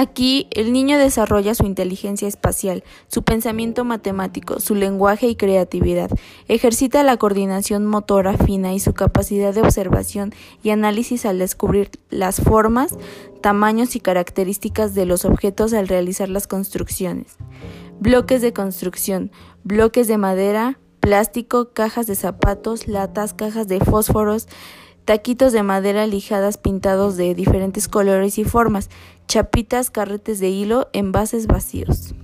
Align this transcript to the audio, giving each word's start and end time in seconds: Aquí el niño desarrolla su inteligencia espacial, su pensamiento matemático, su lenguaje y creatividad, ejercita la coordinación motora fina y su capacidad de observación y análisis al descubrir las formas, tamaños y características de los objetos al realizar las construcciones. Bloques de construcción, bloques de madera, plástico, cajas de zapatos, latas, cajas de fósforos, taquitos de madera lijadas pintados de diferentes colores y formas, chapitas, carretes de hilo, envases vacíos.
Aquí 0.00 0.46
el 0.52 0.72
niño 0.72 0.96
desarrolla 0.96 1.54
su 1.54 1.66
inteligencia 1.66 2.26
espacial, 2.26 2.84
su 3.08 3.22
pensamiento 3.22 3.84
matemático, 3.84 4.58
su 4.58 4.74
lenguaje 4.74 5.28
y 5.28 5.36
creatividad, 5.36 6.08
ejercita 6.48 7.02
la 7.02 7.18
coordinación 7.18 7.84
motora 7.84 8.38
fina 8.38 8.72
y 8.72 8.80
su 8.80 8.94
capacidad 8.94 9.52
de 9.52 9.60
observación 9.60 10.32
y 10.62 10.70
análisis 10.70 11.26
al 11.26 11.38
descubrir 11.38 11.90
las 12.08 12.40
formas, 12.40 12.96
tamaños 13.42 13.94
y 13.94 14.00
características 14.00 14.94
de 14.94 15.04
los 15.04 15.26
objetos 15.26 15.74
al 15.74 15.86
realizar 15.86 16.30
las 16.30 16.46
construcciones. 16.46 17.36
Bloques 18.00 18.40
de 18.40 18.54
construcción, 18.54 19.30
bloques 19.64 20.08
de 20.08 20.16
madera, 20.16 20.78
plástico, 21.00 21.74
cajas 21.74 22.06
de 22.06 22.14
zapatos, 22.14 22.88
latas, 22.88 23.34
cajas 23.34 23.68
de 23.68 23.80
fósforos, 23.80 24.48
taquitos 25.04 25.52
de 25.52 25.62
madera 25.62 26.06
lijadas 26.06 26.58
pintados 26.58 27.16
de 27.16 27.34
diferentes 27.34 27.88
colores 27.88 28.38
y 28.38 28.44
formas, 28.44 28.90
chapitas, 29.26 29.90
carretes 29.90 30.40
de 30.40 30.50
hilo, 30.50 30.88
envases 30.92 31.46
vacíos. 31.46 32.14